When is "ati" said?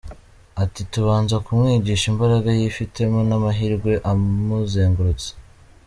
0.63-0.81